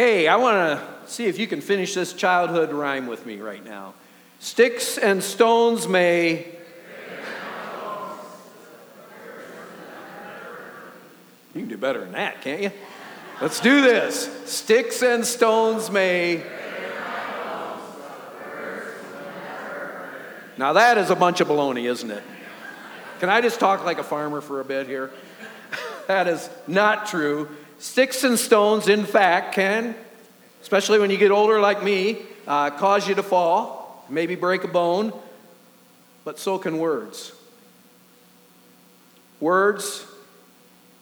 [0.00, 3.62] Hey, I want to see if you can finish this childhood rhyme with me right
[3.62, 3.92] now.
[4.38, 6.46] Sticks and stones may.
[11.54, 12.72] You can do better than that, can't you?
[13.42, 14.30] Let's do this.
[14.46, 16.44] Sticks and stones may.
[20.56, 22.22] Now that is a bunch of baloney, isn't it?
[23.18, 25.10] Can I just talk like a farmer for a bit here?
[26.06, 27.50] that is not true.
[27.80, 29.94] Sticks and stones, in fact, can,
[30.60, 34.68] especially when you get older like me, uh, cause you to fall, maybe break a
[34.68, 35.14] bone,
[36.22, 37.32] but so can words.
[39.40, 40.04] Words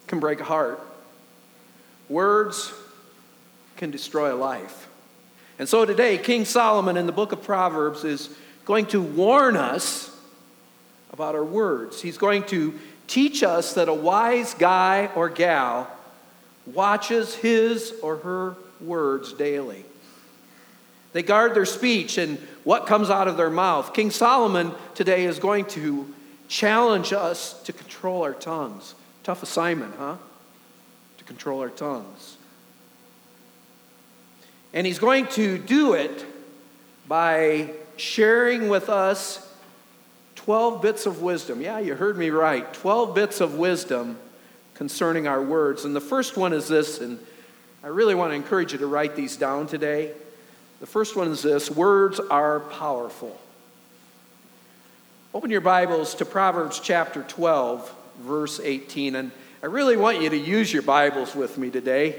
[0.07, 0.79] can break a heart,
[2.07, 2.71] words
[3.75, 4.87] can destroy a life.
[5.59, 8.29] And so today, King Solomon in the book of Proverbs is
[8.63, 10.17] going to warn us
[11.11, 12.01] about our words.
[12.01, 15.93] He's going to teach us that a wise guy or gal
[16.65, 19.85] watches his or her words daily.
[21.11, 23.93] They guard their speech and what comes out of their mouth.
[23.93, 26.13] King Solomon today is going to
[26.47, 28.93] challenge us to control our tongues.
[29.23, 30.17] Tough assignment, huh?
[31.17, 32.37] To control our tongues.
[34.73, 36.25] And he's going to do it
[37.07, 39.45] by sharing with us
[40.35, 41.61] 12 bits of wisdom.
[41.61, 42.71] Yeah, you heard me right.
[42.73, 44.17] 12 bits of wisdom
[44.79, 45.83] concerning our words.
[45.83, 47.19] And the first one is this, and
[47.83, 50.13] I really want to encourage you to write these down today.
[50.79, 53.37] The first one is this words are powerful.
[55.33, 59.17] Open your Bibles to Proverbs chapter 12, verse 18.
[59.17, 62.15] And I really want you to use your Bibles with me today.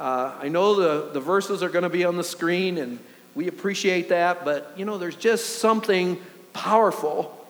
[0.00, 2.98] Uh, I know the, the verses are going to be on the screen, and
[3.36, 6.20] we appreciate that, but you know, there's just something
[6.54, 7.46] powerful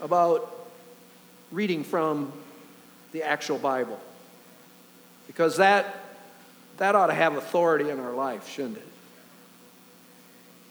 [0.00, 0.68] about
[1.50, 2.32] reading from
[3.14, 3.98] the actual Bible.
[5.28, 5.94] Because that,
[6.78, 8.88] that ought to have authority in our life, shouldn't it?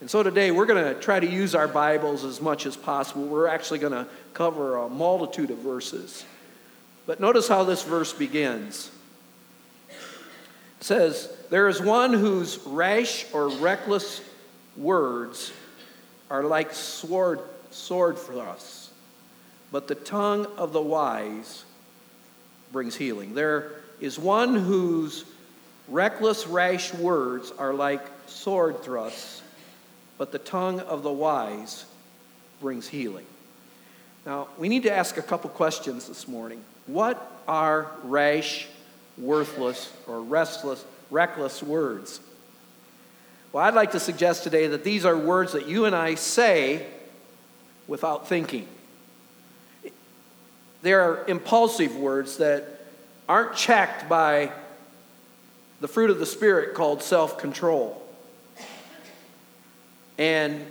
[0.02, 3.24] And so today we're going to try to use our Bibles as much as possible.
[3.24, 6.26] We're actually going to cover a multitude of verses.
[7.06, 8.90] But notice how this verse begins.
[9.88, 14.20] It says, There is one whose rash or reckless
[14.76, 15.50] words
[16.28, 17.40] are like sword,
[17.70, 18.90] sword thrusts,
[19.72, 21.64] but the tongue of the wise
[22.74, 23.34] brings healing.
[23.34, 23.70] There
[24.00, 25.24] is one whose
[25.88, 29.42] reckless, rash words are like sword thrusts,
[30.18, 31.84] but the tongue of the wise
[32.60, 33.26] brings healing.
[34.26, 36.64] Now, we need to ask a couple questions this morning.
[36.88, 38.66] What are rash,
[39.16, 42.18] worthless, or restless, reckless words?
[43.52, 46.84] Well, I'd like to suggest today that these are words that you and I say
[47.86, 48.66] without thinking.
[50.84, 52.62] They're impulsive words that
[53.26, 54.52] aren't checked by
[55.80, 58.06] the fruit of the Spirit called self control.
[60.18, 60.62] And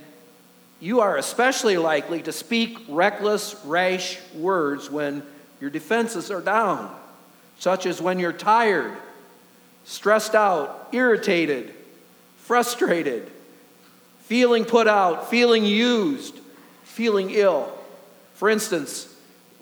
[0.78, 5.24] you are especially likely to speak reckless, rash words when
[5.60, 6.94] your defenses are down,
[7.58, 8.96] such as when you're tired,
[9.84, 11.74] stressed out, irritated,
[12.36, 13.28] frustrated,
[14.20, 16.38] feeling put out, feeling used,
[16.84, 17.76] feeling ill.
[18.34, 19.08] For instance,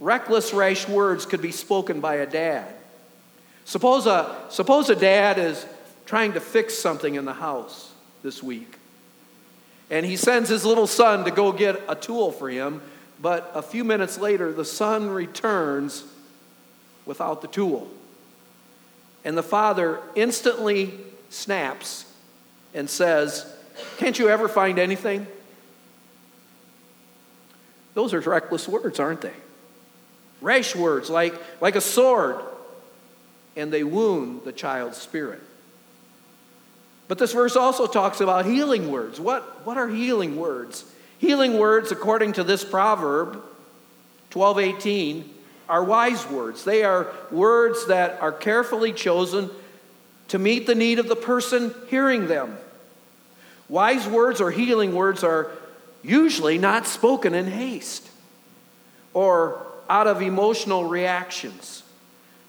[0.03, 2.75] reckless, rash words could be spoken by a dad.
[3.65, 5.65] Suppose a, suppose a dad is
[6.05, 7.93] trying to fix something in the house
[8.23, 8.77] this week,
[9.91, 12.83] and he sends his little son to go get a tool for him,
[13.21, 16.05] but a few minutes later, the son returns
[17.07, 17.89] without the tool.
[19.25, 20.95] And the father instantly
[21.31, 22.05] snaps
[22.75, 23.47] and says,
[23.99, 25.29] Can't you ever find anything?
[27.95, 29.35] Those are reckless words, aren't they?
[30.43, 32.37] Rash words like, like a sword,
[33.57, 35.41] and they wound the child's spirit.
[37.09, 39.21] But this verse also talks about healing words.
[39.21, 40.85] What, what are healing words?
[41.19, 43.35] Healing words, according to this proverb,
[44.33, 45.29] 1218,
[45.69, 46.65] are wise words.
[46.65, 49.51] They are words that are carefully chosen
[50.29, 52.57] to meet the need of the person hearing them.
[53.69, 55.51] Wise words or healing words are
[56.03, 58.09] usually not spoken in haste
[59.15, 61.83] or out of emotional reactions,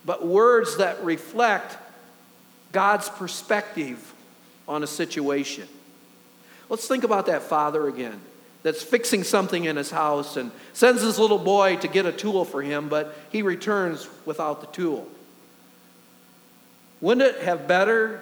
[0.06, 1.78] but words that reflect
[2.72, 4.14] God's perspective
[4.66, 5.68] on a situation.
[6.70, 8.18] Let's think about that father again
[8.64, 12.46] that's fixing something in his house and sends his little boy to get a tool
[12.46, 15.06] for him, but he returns without the tool.
[17.02, 18.22] Wouldn't it have better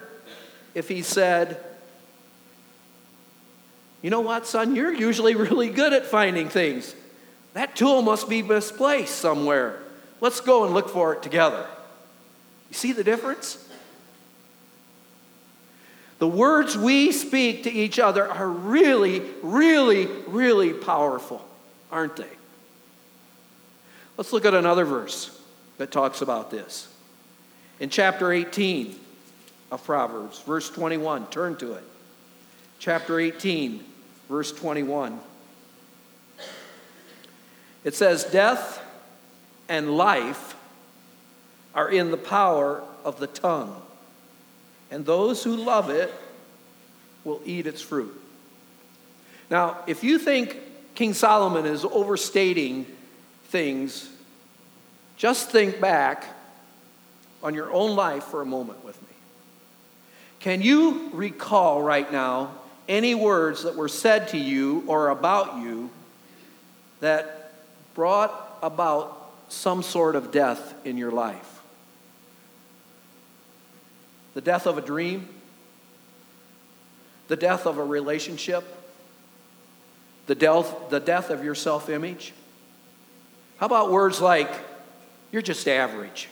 [0.74, 1.64] if he said,
[4.02, 6.96] You know what, son, you're usually really good at finding things.
[7.54, 9.80] That tool must be misplaced somewhere.
[10.22, 11.66] Let's go and look for it together.
[12.70, 13.68] You see the difference?
[16.20, 21.44] The words we speak to each other are really, really, really powerful,
[21.92, 22.30] aren't they?
[24.18, 25.36] Let's look at another verse
[25.80, 26.88] that talks about this.
[27.80, 28.96] In chapter 18
[29.72, 31.84] of Proverbs, verse 21, turn to it.
[32.78, 33.84] Chapter 18,
[34.30, 35.20] verse 21.
[37.84, 38.82] It says, Death
[39.68, 40.56] and life
[41.74, 43.82] are in the power of the tongue,
[44.90, 46.14] and those who love it
[47.24, 48.20] will eat its fruit.
[49.50, 50.58] Now, if you think
[50.96, 52.86] King Solomon is overstating
[53.46, 54.10] things,
[55.18, 56.26] just think back
[57.44, 59.08] on your own life for a moment with me.
[60.40, 62.52] Can you recall right now
[62.88, 65.90] any words that were said to you or about you
[67.00, 67.41] that
[67.94, 71.62] brought about some sort of death in your life?
[74.34, 75.28] The death of a dream?
[77.28, 78.64] The death of a relationship?
[80.28, 82.34] The death, the death of your self image?
[83.58, 84.50] How about words like,
[85.32, 86.30] you're just average?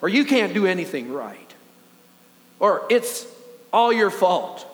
[0.00, 1.54] Or you can't do anything right?
[2.60, 3.26] Or it's
[3.72, 4.66] all your fault?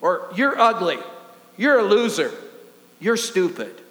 [0.00, 0.98] Or you're ugly?
[1.56, 2.32] You're a loser?
[3.00, 3.81] You're stupid?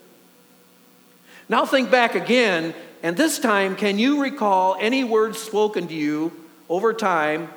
[1.52, 6.32] Now think back again, and this time, can you recall any words spoken to you
[6.70, 7.50] over time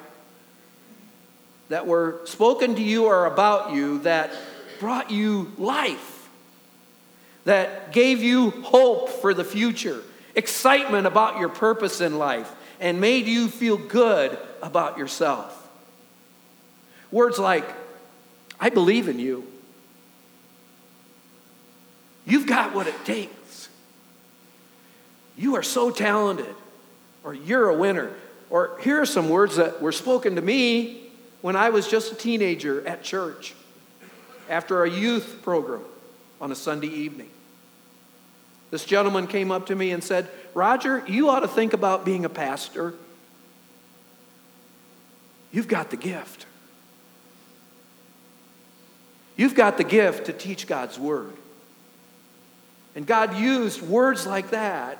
[1.68, 4.32] that were spoken to you or about you that
[4.80, 6.28] brought you life,
[7.44, 10.02] that gave you hope for the future,
[10.34, 15.68] excitement about your purpose in life, and made you feel good about yourself?
[17.12, 17.72] Words like,
[18.58, 19.46] I believe in you.
[22.26, 23.43] You've got what it takes.
[25.36, 26.54] You are so talented,
[27.22, 28.10] or you're a winner.
[28.50, 31.08] Or here are some words that were spoken to me
[31.40, 33.54] when I was just a teenager at church
[34.48, 35.82] after a youth program
[36.40, 37.30] on a Sunday evening.
[38.70, 42.24] This gentleman came up to me and said, Roger, you ought to think about being
[42.24, 42.94] a pastor.
[45.52, 46.46] You've got the gift.
[49.36, 51.32] You've got the gift to teach God's word.
[52.96, 54.98] And God used words like that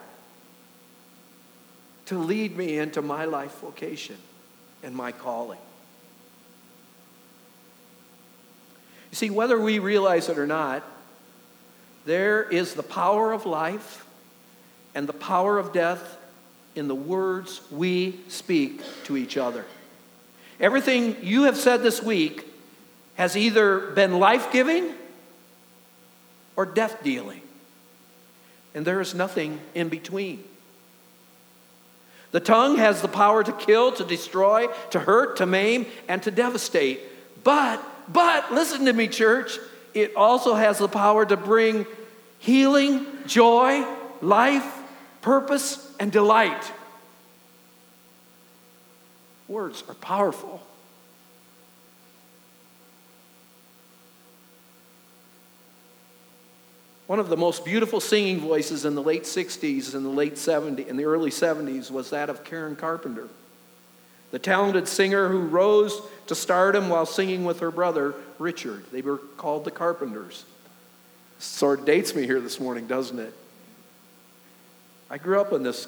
[2.07, 4.17] to lead me into my life vocation
[4.83, 5.59] and my calling.
[9.11, 10.83] You see, whether we realize it or not,
[12.05, 14.05] there is the power of life
[14.95, 16.19] and the power of death
[16.75, 19.65] in the words we speak to each other.
[20.61, 22.47] Everything you have said this week
[23.15, 24.93] has either been life giving
[26.57, 27.43] or death dealing,
[28.75, 30.43] and there is nothing in between.
[32.35, 36.33] The tongue has the power to kill, to destroy, to hurt, to maim, and to
[36.33, 37.01] devastate.
[37.45, 37.81] But,
[38.13, 39.57] but, listen to me, church,
[39.95, 41.87] it also has the power to bring
[42.41, 43.87] healing, joy,
[44.21, 44.67] life,
[45.23, 46.73] purpose, and delight.
[49.47, 50.61] Words are powerful.
[57.07, 60.89] One of the most beautiful singing voices in the late 60s and the late 70s
[60.89, 63.29] and the early 70s was that of Karen Carpenter.
[64.31, 68.85] The talented singer who rose to stardom while singing with her brother, Richard.
[68.91, 70.47] They were called the Carpenters.
[71.39, 73.35] Sort of dates me here this morning, doesn't it?
[75.11, 75.87] I grew up in this,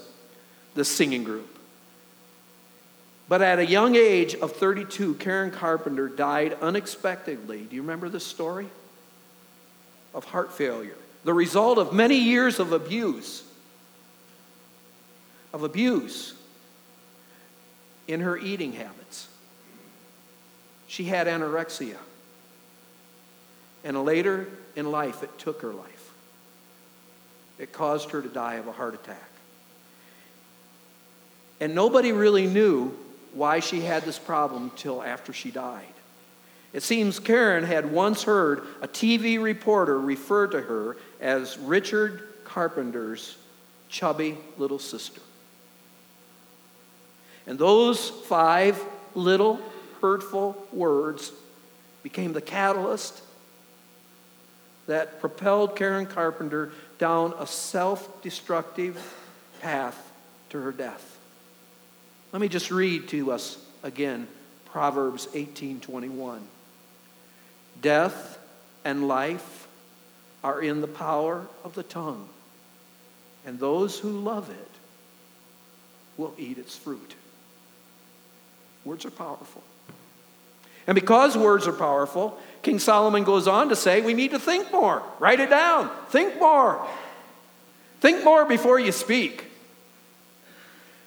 [0.75, 1.49] this singing group.
[3.29, 7.63] But at a young age of 32, Karen Carpenter died unexpectedly.
[7.63, 8.69] Do you remember this story?
[10.15, 10.97] Of heart failure
[11.27, 13.43] the result of many years of abuse,
[15.53, 16.35] of abuse
[18.07, 19.27] in her eating habits.
[20.87, 21.97] She had anorexia.
[23.83, 26.13] And later in life, it took her life.
[27.59, 29.31] It caused her to die of a heart attack.
[31.59, 32.97] And nobody really knew
[33.33, 35.87] why she had this problem till after she died.
[36.77, 43.39] It seems Karen had once heard a TV reporter refer to her as Richard Carpenter's
[43.89, 45.23] chubby little sister.
[47.47, 48.79] And those five
[49.15, 49.59] little
[50.03, 51.33] hurtful words
[52.03, 53.23] became the catalyst
[54.87, 59.03] that propelled Karen Carpenter down a self destructive
[59.63, 60.13] path
[60.51, 61.19] to her death.
[62.33, 64.29] Let me just read to us again
[64.67, 66.43] Proverbs 18:21.
[67.81, 68.39] Death
[68.85, 69.69] and life
[70.43, 72.29] are in the power of the tongue,
[73.45, 74.71] and those who love it
[76.17, 77.15] will eat its fruit.
[78.85, 79.63] Words are powerful.
[80.87, 84.71] And because words are powerful, King Solomon goes on to say we need to think
[84.73, 85.03] more.
[85.19, 85.91] Write it down.
[86.11, 86.87] Think more.
[88.01, 89.45] Think more before you speak.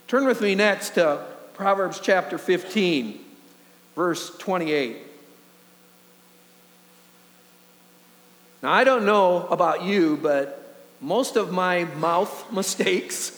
[0.08, 3.20] Turn with me next to Proverbs chapter 15,
[3.96, 4.98] verse 28.
[8.62, 13.36] Now, I don't know about you, but most of my mouth mistakes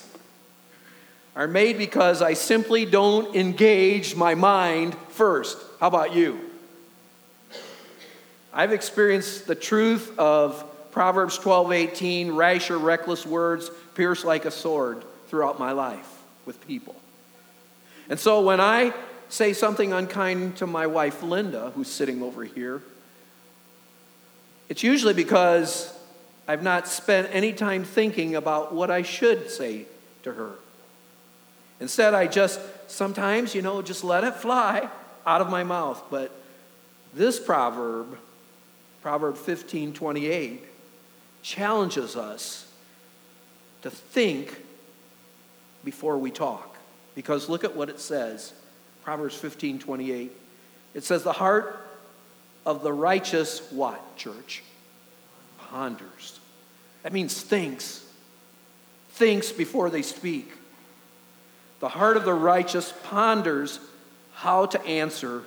[1.34, 5.58] are made because I simply don't engage my mind first.
[5.80, 6.40] How about you?
[8.52, 14.50] I've experienced the truth of Proverbs 12 18, rash or reckless words pierce like a
[14.50, 16.08] sword throughout my life
[16.44, 16.94] with people.
[18.10, 18.92] And so when I
[19.30, 22.82] say something unkind to my wife Linda, who's sitting over here,
[24.72, 25.92] it's usually because
[26.48, 29.84] I've not spent any time thinking about what I should say
[30.22, 30.52] to her.
[31.78, 34.88] Instead, I just sometimes, you know, just let it fly
[35.26, 36.02] out of my mouth.
[36.10, 36.34] But
[37.12, 38.16] this proverb,
[39.02, 40.64] Proverb 15 28,
[41.42, 42.66] challenges us
[43.82, 44.56] to think
[45.84, 46.78] before we talk.
[47.14, 48.54] Because look at what it says
[49.04, 50.32] Proverbs 15 28.
[50.94, 51.91] It says, The heart
[52.64, 54.62] of the righteous, what, church?
[55.58, 56.38] Ponders.
[57.02, 58.04] That means thinks.
[59.10, 60.52] Thinks before they speak.
[61.80, 63.80] The heart of the righteous ponders
[64.34, 65.42] how to answer,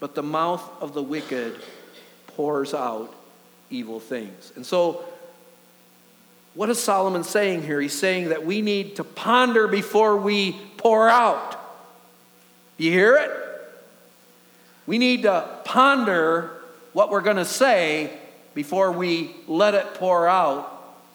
[0.00, 1.60] but the mouth of the wicked
[2.28, 3.12] pours out
[3.70, 4.52] evil things.
[4.56, 5.04] And so,
[6.54, 7.80] what is Solomon saying here?
[7.80, 11.56] He's saying that we need to ponder before we pour out.
[12.76, 13.43] You hear it?
[14.86, 16.50] We need to ponder
[16.92, 18.18] what we're going to say
[18.54, 20.70] before we let it pour out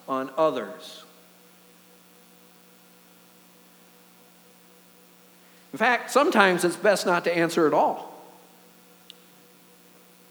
[0.07, 1.03] on others.
[5.71, 8.09] In fact, sometimes it's best not to answer at all.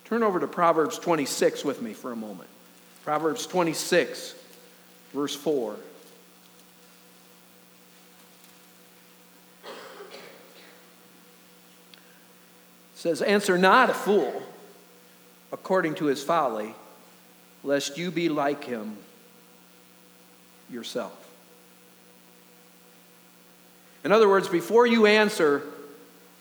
[0.04, 2.48] Turn over to Proverbs 26 with me for a moment.
[3.04, 4.34] Proverbs 26,
[5.12, 5.76] verse 4.
[12.98, 14.42] Says, Answer not a fool
[15.52, 16.74] according to his folly,
[17.62, 18.96] lest you be like him
[20.68, 21.14] yourself.
[24.04, 25.62] In other words, before you answer,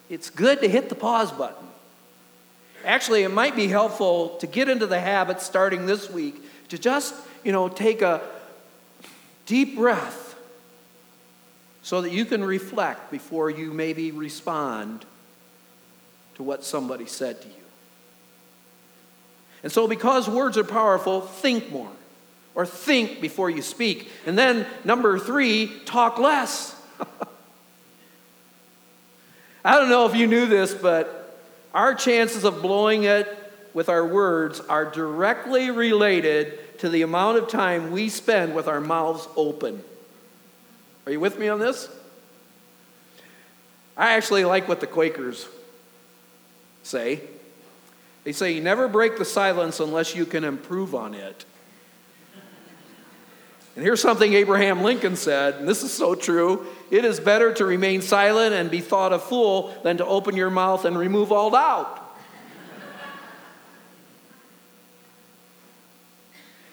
[0.09, 1.67] it's good to hit the pause button.
[2.83, 7.13] Actually, it might be helpful to get into the habit starting this week to just,
[7.43, 8.19] you know, take a
[9.45, 10.35] deep breath
[11.83, 15.05] so that you can reflect before you maybe respond
[16.37, 17.53] to what somebody said to you.
[19.63, 21.89] And so, because words are powerful, think more
[22.55, 24.09] or think before you speak.
[24.25, 26.75] And then, number three, talk less.
[29.65, 31.39] I don't know if you knew this, but
[31.73, 33.27] our chances of blowing it
[33.73, 38.79] with our words are directly related to the amount of time we spend with our
[38.79, 39.83] mouths open.
[41.05, 41.89] Are you with me on this?
[43.95, 45.47] I actually like what the Quakers
[46.87, 47.21] say.
[48.23, 51.45] They say, You never break the silence unless you can improve on it.
[53.77, 56.65] And here's something Abraham Lincoln said, and this is so true.
[56.89, 60.49] It is better to remain silent and be thought a fool than to open your
[60.49, 62.03] mouth and remove all doubt.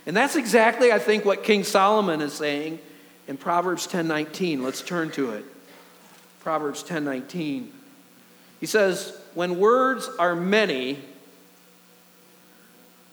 [0.07, 2.79] and that's exactly, I think, what King Solomon is saying
[3.29, 4.63] in Proverbs 10:19.
[4.63, 5.45] Let's turn to it.
[6.41, 7.69] Proverbs 10:19.
[8.61, 10.99] He says, "When words are many,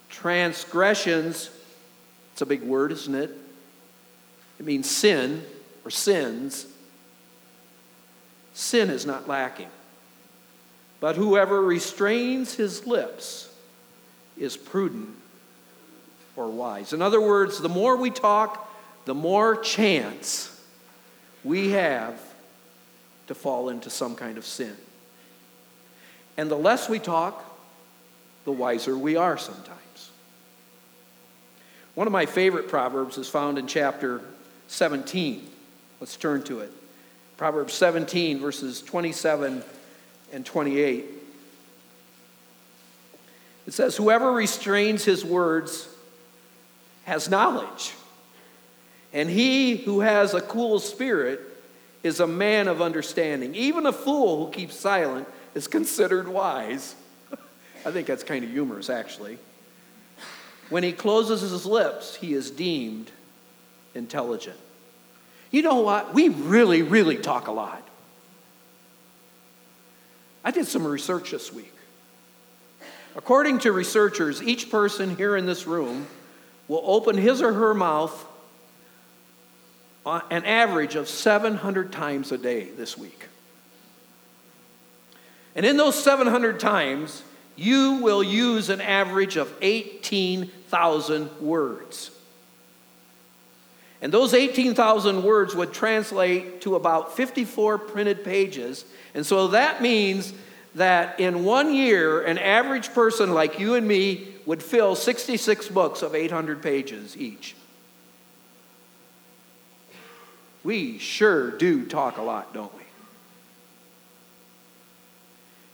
[0.09, 1.49] transgressions,
[2.33, 3.31] it's a big word, isn't it?
[4.59, 5.43] It means sin
[5.83, 6.67] or sins.
[8.53, 9.69] Sin is not lacking.
[10.99, 13.49] But whoever restrains his lips
[14.37, 15.09] is prudent
[16.35, 16.93] or wise.
[16.93, 18.71] In other words, the more we talk,
[19.05, 20.61] the more chance
[21.43, 22.21] we have
[23.27, 24.75] to fall into some kind of sin.
[26.41, 27.45] And the less we talk,
[28.45, 30.09] the wiser we are sometimes.
[31.93, 34.21] One of my favorite proverbs is found in chapter
[34.67, 35.47] 17.
[35.99, 36.71] Let's turn to it.
[37.37, 39.61] Proverbs 17, verses 27
[40.33, 41.05] and 28.
[43.67, 45.87] It says, Whoever restrains his words
[47.03, 47.93] has knowledge,
[49.13, 51.39] and he who has a cool spirit
[52.01, 53.53] is a man of understanding.
[53.53, 56.95] Even a fool who keeps silent is considered wise.
[57.85, 59.37] I think that's kind of humorous, actually.
[60.69, 63.11] When he closes his lips, he is deemed
[63.93, 64.57] intelligent.
[65.51, 66.13] You know what?
[66.13, 67.85] We really, really talk a lot.
[70.43, 71.73] I did some research this week.
[73.15, 76.07] According to researchers, each person here in this room
[76.67, 78.25] will open his or her mouth
[80.05, 83.25] an average of 700 times a day this week.
[85.55, 87.23] And in those 700 times,
[87.55, 92.11] you will use an average of 18,000 words.
[94.01, 98.83] And those 18,000 words would translate to about 54 printed pages.
[99.13, 100.33] And so that means
[100.75, 106.01] that in one year, an average person like you and me would fill 66 books
[106.01, 107.55] of 800 pages each.
[110.63, 112.80] We sure do talk a lot, don't we?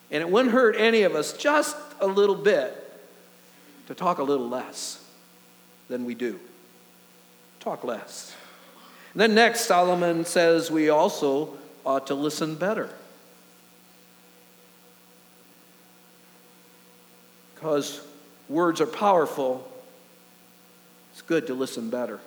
[0.10, 2.84] And it wouldn't hurt any of us just a little bit
[3.88, 5.04] to talk a little less
[5.90, 6.40] than we do.
[7.60, 8.36] Talk less.
[9.14, 12.90] And then next, Solomon says we also ought to listen better.
[17.56, 18.02] Because
[18.48, 19.68] words are powerful,
[21.12, 22.20] it's good to listen better.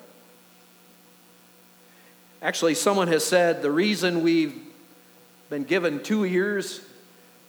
[2.42, 4.60] Actually, someone has said the reason we've
[5.50, 6.80] been given two ears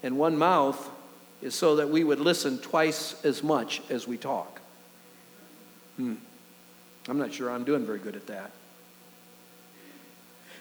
[0.03, 0.89] and one mouth
[1.41, 4.62] is so that we would listen twice as much as we talk.
[5.98, 6.15] Hmm.
[7.08, 8.51] I'm not sure I'm doing very good at that.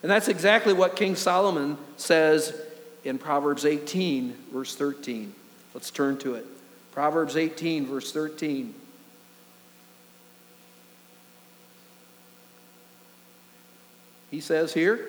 [0.02, 2.58] And that's exactly what King Solomon says
[3.04, 5.34] in Proverbs 18, verse 13.
[5.74, 6.46] Let's turn to it.
[6.92, 8.74] Proverbs 18, verse 13.
[14.30, 15.08] He says here,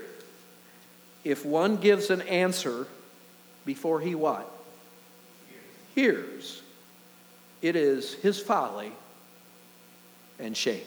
[1.23, 2.87] if one gives an answer
[3.65, 4.49] before he what?
[5.95, 6.61] Hears.
[7.61, 8.91] It is his folly
[10.39, 10.85] and shame.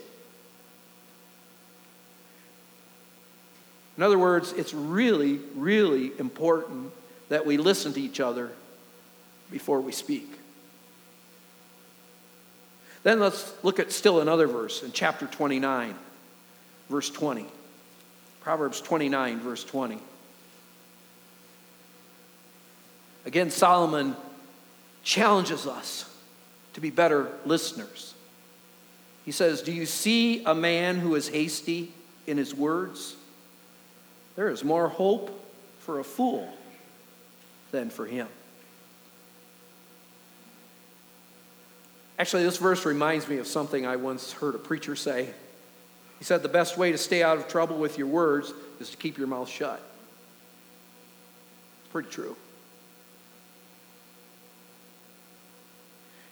[3.96, 6.90] In other words, it's really, really important
[7.28, 8.50] that we listen to each other
[9.50, 10.28] before we speak.
[13.04, 15.94] Then let's look at still another verse in chapter 29,
[16.90, 17.46] verse 20.
[18.40, 19.98] Proverbs 29, verse 20.
[23.26, 24.16] Again, Solomon
[25.02, 26.10] challenges us
[26.74, 28.14] to be better listeners.
[29.24, 31.92] He says, Do you see a man who is hasty
[32.26, 33.16] in his words?
[34.36, 35.30] There is more hope
[35.80, 36.52] for a fool
[37.70, 38.28] than for him.
[42.18, 45.30] Actually, this verse reminds me of something I once heard a preacher say.
[46.18, 48.96] He said, The best way to stay out of trouble with your words is to
[48.96, 49.80] keep your mouth shut.
[51.82, 52.36] It's pretty true.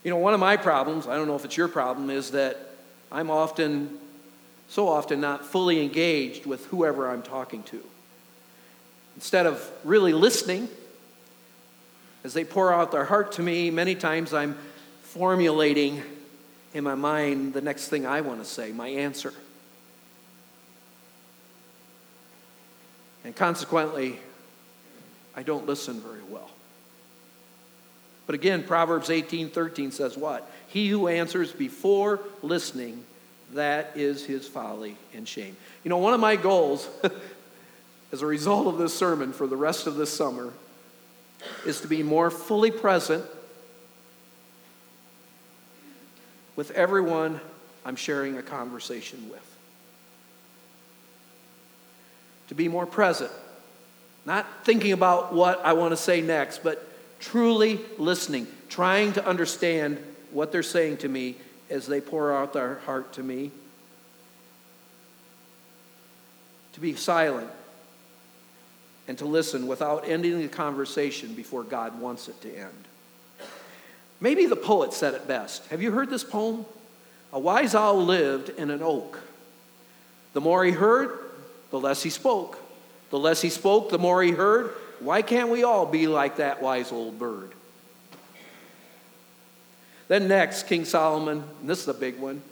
[0.05, 2.59] You know, one of my problems, I don't know if it's your problem, is that
[3.11, 3.99] I'm often,
[4.69, 7.83] so often, not fully engaged with whoever I'm talking to.
[9.15, 10.69] Instead of really listening,
[12.25, 14.57] as they pour out their heart to me, many times I'm
[15.03, 16.03] formulating
[16.75, 19.35] in my mind the next thing I want to say, my answer.
[23.25, 24.19] And consequently,
[25.37, 26.51] I don't listen very well.
[28.27, 30.51] But again, Proverbs 18 13 says what?
[30.69, 33.05] He who answers before listening,
[33.53, 35.57] that is his folly and shame.
[35.85, 36.89] You know, one of my goals
[38.13, 40.53] as a result of this sermon for the rest of this summer
[41.67, 43.25] is to be more fully present
[46.57, 47.41] with everyone
[47.85, 49.41] I'm sharing a conversation with.
[52.49, 53.31] To be more present,
[54.25, 56.87] not thinking about what I want to say next, but
[57.23, 59.97] truly listening, trying to understand
[60.33, 61.37] what they're saying to me
[61.71, 63.51] as they pour out their heart to me.
[66.75, 67.49] To be silent
[69.09, 72.85] and to listen without ending the conversation before God wants it to end.
[74.21, 75.67] Maybe the poet said it best.
[75.69, 76.65] Have you heard this poem?
[77.33, 79.19] A wise owl lived in an oak.
[80.33, 81.19] The more he heard,
[81.71, 82.59] the less he spoke.
[83.11, 84.75] The less he spoke, the more he heard.
[85.03, 87.53] Why can't we all be like that wise old bird?
[90.09, 92.43] Then, next, King Solomon, and this is a big one,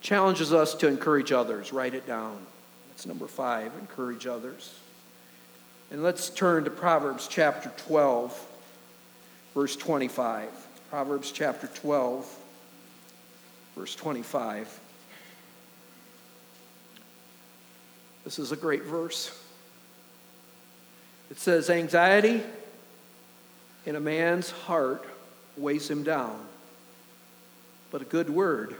[0.00, 1.72] challenges us to encourage others.
[1.72, 2.38] Write it down.
[2.88, 4.78] That's number five encourage others.
[5.90, 8.46] And let's turn to Proverbs chapter 12
[9.58, 10.48] verse 25.
[10.88, 12.38] Proverbs chapter 12,
[13.76, 14.80] verse 25.
[18.22, 19.36] This is a great verse.
[21.30, 22.42] It says, Anxiety
[23.86, 25.04] in a man's heart
[25.56, 26.38] weighs him down,
[27.90, 28.74] but a good word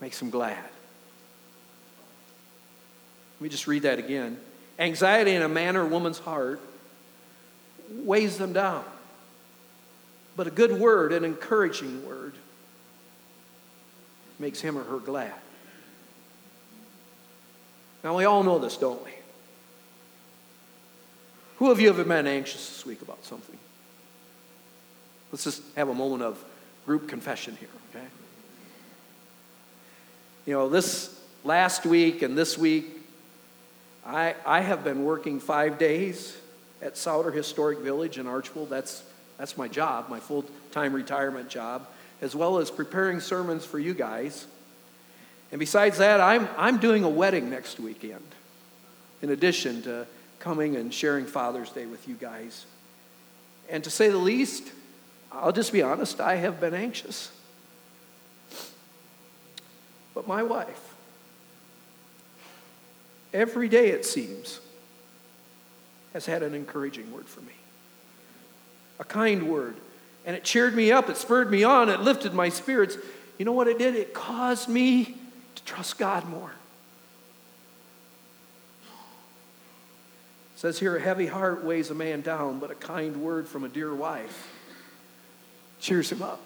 [0.00, 0.58] makes him glad.
[3.38, 4.38] Let me just read that again.
[4.78, 6.60] Anxiety in a man or woman's heart
[7.90, 8.84] weighs them down
[10.36, 12.34] But a good word, an encouraging word,
[14.38, 15.34] makes him or her glad.
[18.02, 19.10] Now, we all know this, don't we?
[21.60, 23.58] Who of you have been anxious this week about something?
[25.30, 26.42] Let's just have a moment of
[26.86, 28.06] group confession here, okay?
[30.46, 32.86] You know, this last week and this week,
[34.06, 36.34] I, I have been working five days
[36.80, 38.70] at Sauder Historic Village in Archbold.
[38.70, 39.02] That's,
[39.36, 41.86] that's my job, my full time retirement job,
[42.22, 44.46] as well as preparing sermons for you guys.
[45.52, 48.24] And besides that, I'm, I'm doing a wedding next weekend,
[49.20, 50.06] in addition to
[50.40, 52.66] coming and sharing Father's Day with you guys.
[53.68, 54.72] And to say the least,
[55.30, 57.30] I'll just be honest, I have been anxious.
[60.14, 60.94] But my wife,
[63.32, 64.60] every day it seems,
[66.12, 67.52] has had an encouraging word for me.
[68.98, 69.76] A kind word.
[70.26, 72.96] And it cheered me up, it spurred me on, it lifted my spirits.
[73.38, 73.94] You know what it did?
[73.94, 75.16] It caused me
[75.54, 76.52] to trust God more.
[80.49, 83.64] It says here, a heavy heart weighs a man down, but a kind word from
[83.64, 84.46] a dear wife
[85.78, 86.38] cheers him up.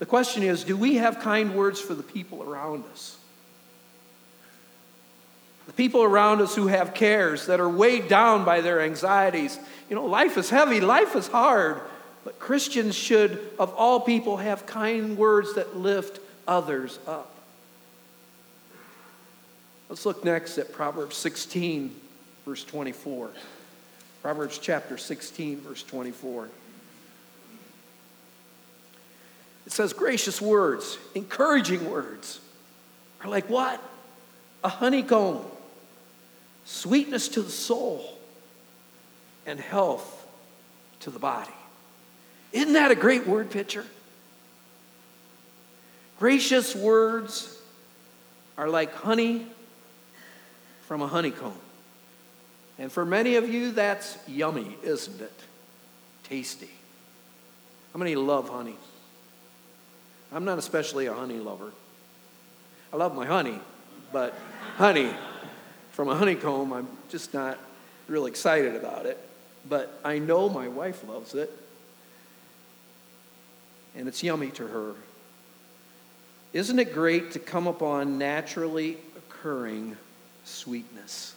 [0.00, 3.16] The question is do we have kind words for the people around us?
[5.68, 9.60] The people around us who have cares that are weighed down by their anxieties.
[9.88, 11.82] You know, life is heavy, life is hard.
[12.24, 17.35] But Christians should, of all people, have kind words that lift others up.
[19.88, 21.94] Let's look next at Proverbs 16,
[22.44, 23.30] verse 24.
[24.20, 26.48] Proverbs chapter 16, verse 24.
[29.66, 32.40] It says, gracious words, encouraging words
[33.22, 33.80] are like what?
[34.64, 35.44] A honeycomb,
[36.64, 38.18] sweetness to the soul,
[39.44, 40.26] and health
[41.00, 41.50] to the body.
[42.52, 43.86] Isn't that a great word picture?
[46.18, 47.60] Gracious words
[48.58, 49.46] are like honey
[50.86, 51.58] from a honeycomb.
[52.78, 55.40] And for many of you, that's yummy, isn't it?
[56.24, 56.70] Tasty.
[57.92, 58.76] How many love honey?
[60.32, 61.72] I'm not especially a honey lover.
[62.92, 63.58] I love my honey,
[64.12, 64.34] but
[64.76, 65.10] honey
[65.92, 67.58] from a honeycomb, I'm just not
[68.06, 69.18] real excited about it.
[69.68, 71.50] But I know my wife loves it
[73.96, 74.92] and it's yummy to her.
[76.52, 79.96] Isn't it great to come upon naturally occurring
[80.46, 81.34] sweetness?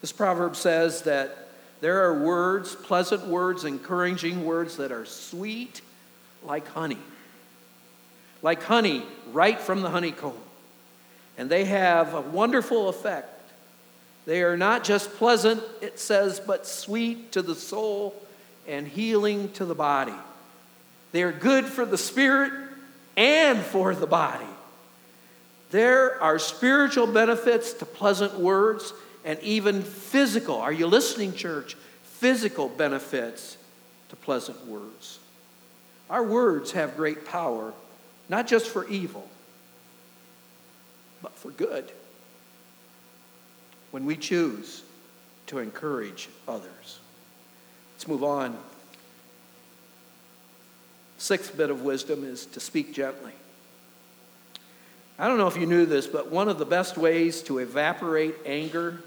[0.00, 1.48] This proverb says that
[1.80, 5.80] there are words, pleasant words, encouraging words that are sweet
[6.44, 6.98] like honey.
[8.42, 10.34] Like honey right from the honeycomb.
[11.38, 13.28] And they have a wonderful effect.
[14.26, 18.14] They are not just pleasant, it says, but sweet to the soul
[18.68, 20.14] and healing to the body.
[21.12, 22.52] They are good for the spirit
[23.16, 24.46] and for the body.
[25.70, 28.92] There are spiritual benefits to pleasant words
[29.24, 30.56] and even physical.
[30.56, 31.76] Are you listening, church?
[32.02, 33.56] Physical benefits
[34.08, 35.18] to pleasant words.
[36.08, 37.72] Our words have great power,
[38.28, 39.28] not just for evil,
[41.22, 41.90] but for good.
[43.92, 44.82] When we choose
[45.46, 47.00] to encourage others.
[47.94, 48.56] Let's move on.
[51.18, 53.32] Sixth bit of wisdom is to speak gently.
[55.20, 58.36] I don't know if you knew this, but one of the best ways to evaporate
[58.46, 59.02] anger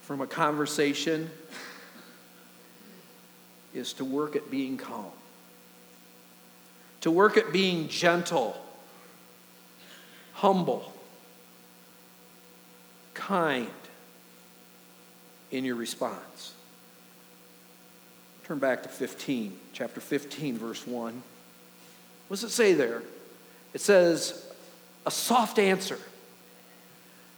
[0.00, 1.30] from a conversation
[3.74, 5.12] is to work at being calm,
[7.02, 8.56] to work at being gentle,
[10.32, 10.90] humble,
[13.12, 13.68] kind
[15.50, 16.54] in your response.
[18.44, 21.22] Turn back to 15, chapter 15, verse 1.
[22.28, 23.02] What does it say there?
[23.74, 24.46] It says,
[25.06, 25.98] a soft answer,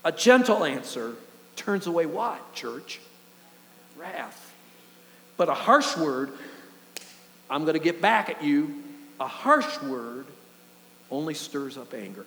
[0.03, 1.15] a gentle answer
[1.55, 2.99] turns away what, church?
[3.97, 4.53] Wrath.
[5.37, 6.31] But a harsh word,
[7.49, 8.83] I'm going to get back at you,
[9.19, 10.25] a harsh word
[11.09, 12.25] only stirs up anger.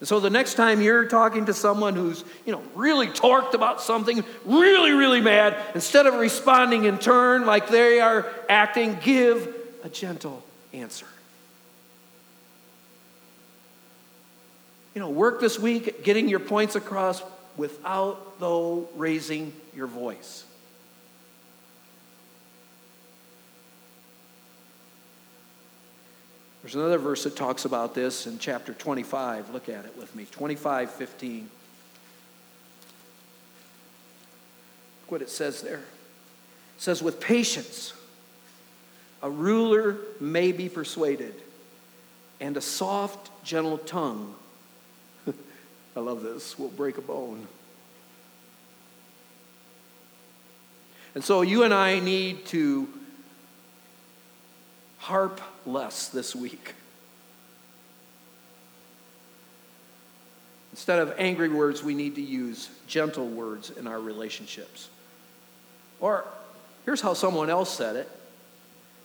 [0.00, 3.80] And so the next time you're talking to someone who's, you know, really torqued about
[3.80, 9.88] something, really, really mad, instead of responding in turn like they are acting, give a
[9.88, 11.06] gentle answer.
[14.94, 17.22] You know, work this week getting your points across
[17.56, 20.44] without, though, raising your voice.
[26.62, 29.50] There's another verse that talks about this in chapter 25.
[29.50, 31.50] Look at it with me 25 15.
[35.14, 35.76] what it says there.
[35.76, 35.82] It
[36.78, 37.92] says, with patience,
[39.22, 41.34] a ruler may be persuaded,
[42.40, 44.34] and a soft, gentle tongue,
[45.96, 47.46] I love this, We'll break a bone.
[51.14, 52.88] And so you and I need to
[54.98, 56.74] harp less this week.
[60.72, 64.88] Instead of angry words, we need to use gentle words in our relationships.
[66.00, 66.24] Or
[66.84, 68.10] here's how someone else said it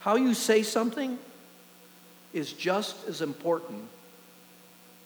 [0.00, 1.18] how you say something
[2.32, 3.82] is just as important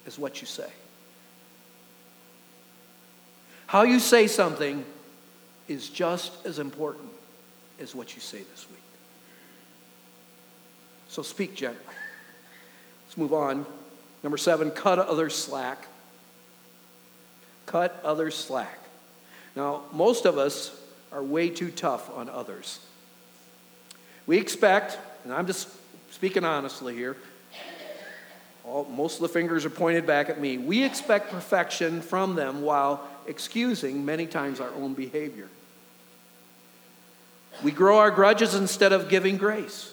[0.07, 0.71] as what you say.
[3.67, 4.85] How you say something
[5.69, 7.09] is just as important
[7.81, 8.81] as what you say this week.
[11.09, 11.95] So speak gently.
[13.07, 13.65] Let's move on.
[14.23, 15.87] Number seven, cut others slack.
[17.67, 18.79] Cut others slack.
[19.57, 20.77] Now, most of us
[21.13, 22.81] are way too tough on others.
[24.27, 25.69] We expect, and I'm just
[26.11, 27.17] speaking honestly here,
[28.65, 30.59] all, most of the fingers are pointed back at me.
[30.59, 35.49] We expect perfection from them while excusing many times our own behavior.
[37.63, 39.93] We grow our grudges instead of giving grace.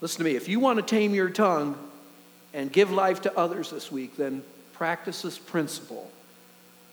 [0.00, 0.36] Listen to me.
[0.36, 1.76] If you want to tame your tongue
[2.52, 4.42] and give life to others this week, then
[4.74, 6.10] practice this principle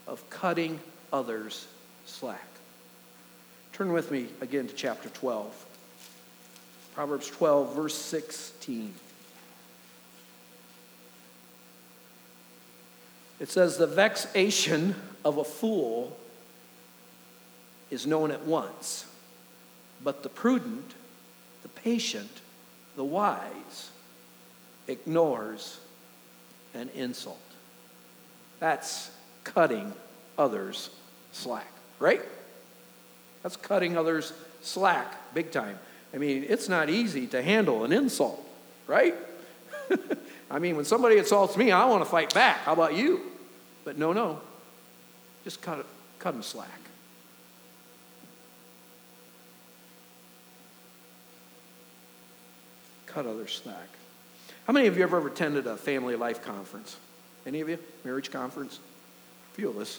[0.06, 0.80] of cutting
[1.12, 1.66] others
[2.06, 2.46] slack.
[3.72, 5.66] Turn with me again to chapter 12.
[6.94, 8.94] Proverbs 12, verse 16.
[13.40, 16.16] It says, The vexation of a fool
[17.90, 19.06] is known at once,
[20.04, 20.94] but the prudent,
[21.62, 22.30] the patient,
[22.96, 23.90] the wise
[24.86, 25.80] ignores
[26.74, 27.40] an insult.
[28.60, 29.10] That's
[29.42, 29.92] cutting
[30.38, 30.90] others
[31.32, 32.22] slack, right?
[33.42, 35.78] That's cutting others slack big time.
[36.12, 38.46] I mean, it's not easy to handle an insult,
[38.86, 39.14] right?
[40.50, 42.58] I mean, when somebody insults me, I want to fight back.
[42.58, 43.29] How about you?
[43.90, 44.40] But no, no.
[45.42, 45.84] Just cut,
[46.20, 46.68] cut them slack.
[53.06, 53.88] Cut others slack.
[54.68, 56.98] How many of you have ever attended a family life conference?
[57.44, 57.80] Any of you?
[58.04, 58.78] Marriage conference?
[59.50, 59.98] A few of us.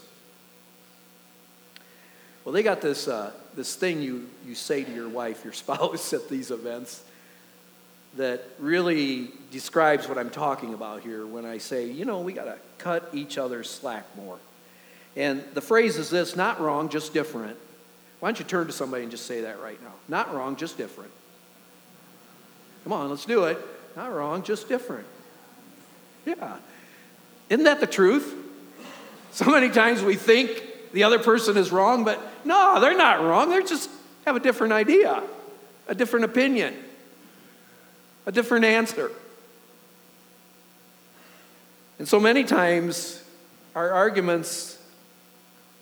[2.45, 6.13] Well, they got this, uh, this thing you, you say to your wife, your spouse
[6.13, 7.04] at these events
[8.17, 12.45] that really describes what I'm talking about here when I say, you know, we got
[12.45, 14.38] to cut each other's slack more.
[15.15, 17.58] And the phrase is this not wrong, just different.
[18.19, 19.93] Why don't you turn to somebody and just say that right now?
[20.08, 21.12] Not wrong, just different.
[22.84, 23.58] Come on, let's do it.
[23.95, 25.08] Not wrong, just different.
[26.26, 26.58] Yeah.
[27.50, 28.34] Isn't that the truth?
[29.32, 33.50] So many times we think the other person is wrong, but no, they're not wrong.
[33.50, 33.89] They just
[34.26, 35.24] have a different idea,
[35.88, 36.76] a different opinion,
[38.26, 39.12] a different answer.
[42.00, 43.24] And so many times
[43.76, 44.78] our arguments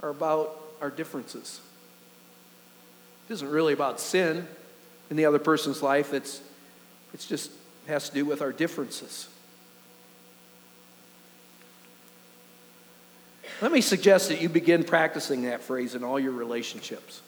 [0.02, 1.62] are about our differences.
[3.30, 4.47] It isn't really about sin
[5.10, 6.41] in the other person's life, it's,
[7.13, 7.52] it's just
[7.88, 9.28] has to do with our differences.
[13.62, 17.21] Let me suggest that you begin practicing that phrase in all your relationships.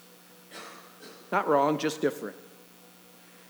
[1.30, 2.36] Not wrong, just different.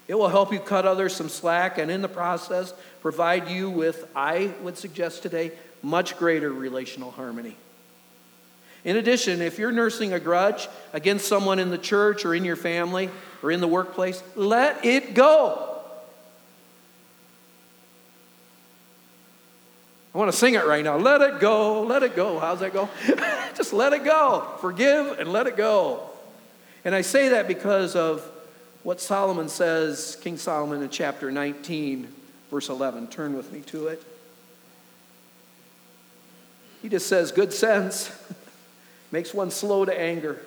[0.09, 4.09] It will help you cut others some slack and in the process provide you with,
[4.15, 7.57] I would suggest today, much greater relational harmony.
[8.85, 12.57] In addition, if you're nursing a grudge against someone in the church or in your
[12.57, 13.11] family
[13.43, 15.69] or in the workplace, let it go.
[20.15, 20.99] I want to sing it right now.
[20.99, 22.39] Let it go, let it go.
[22.39, 22.91] How's that go?
[23.57, 24.47] Just let it go.
[24.61, 26.11] Forgive and let it go.
[26.85, 28.29] And I say that because of
[28.83, 32.09] what Solomon says, King Solomon in chapter 19,
[32.51, 33.09] verse 11.
[33.09, 34.03] Turn with me to it.
[36.83, 38.11] He just says, Good sense
[39.13, 40.41] makes one slow to anger.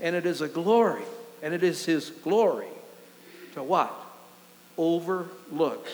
[0.00, 1.04] And it is a glory,
[1.42, 2.66] and it is his glory
[3.54, 3.94] to what?
[4.76, 5.86] Overlook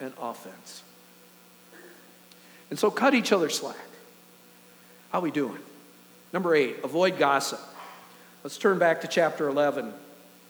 [0.00, 0.82] an offense.
[2.70, 3.76] And so cut each other slack.
[5.10, 5.58] How are we doing?
[6.32, 7.60] Number eight, avoid gossip.
[8.42, 9.92] Let's turn back to chapter 11.